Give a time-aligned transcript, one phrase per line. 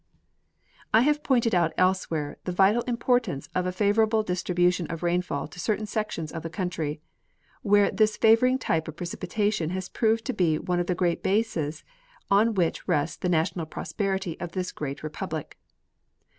[0.95, 5.47] I have pointed out elsewhere the vital importance of a favor able distribution of rainfall
[5.49, 7.01] to certain sections of the country,
[7.61, 11.83] where this favoring type of precipitation has proved to be one of the great bases
[12.31, 15.59] on which rests the national prosperity of this great republic.